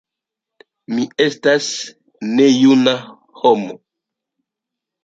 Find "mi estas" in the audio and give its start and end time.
0.93-1.67